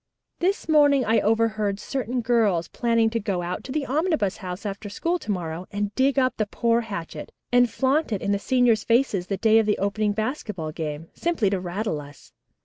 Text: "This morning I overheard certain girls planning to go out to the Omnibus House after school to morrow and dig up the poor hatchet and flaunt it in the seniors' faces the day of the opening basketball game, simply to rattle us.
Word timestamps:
"This 0.39 0.67
morning 0.67 1.05
I 1.05 1.19
overheard 1.19 1.79
certain 1.79 2.21
girls 2.21 2.67
planning 2.67 3.11
to 3.11 3.19
go 3.19 3.43
out 3.43 3.63
to 3.65 3.71
the 3.71 3.85
Omnibus 3.85 4.37
House 4.37 4.65
after 4.65 4.89
school 4.89 5.19
to 5.19 5.29
morrow 5.31 5.67
and 5.71 5.93
dig 5.93 6.17
up 6.17 6.37
the 6.37 6.47
poor 6.47 6.81
hatchet 6.81 7.31
and 7.51 7.69
flaunt 7.69 8.11
it 8.11 8.19
in 8.19 8.31
the 8.31 8.39
seniors' 8.39 8.83
faces 8.83 9.27
the 9.27 9.37
day 9.37 9.59
of 9.59 9.67
the 9.67 9.77
opening 9.77 10.13
basketball 10.13 10.71
game, 10.71 11.09
simply 11.13 11.51
to 11.51 11.59
rattle 11.59 12.01
us. 12.01 12.33